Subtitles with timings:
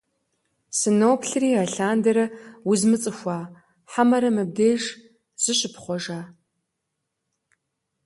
[0.77, 2.25] Сыноплъри, алъандэрэ
[2.69, 3.37] узмыцӀыхуа,
[3.91, 4.83] хьэмэрэ мыбдеж
[5.41, 6.21] зыщыпхъуэжа?!